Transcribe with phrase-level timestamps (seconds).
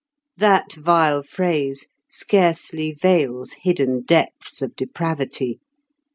[0.35, 5.59] That vile phrase scarcely veils hidden depths of depravity.